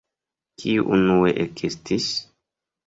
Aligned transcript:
Kiu 0.63 0.87
unue 0.97 1.37
ekestis? 1.47 2.13